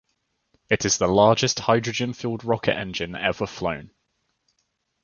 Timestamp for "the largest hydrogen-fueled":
0.97-2.43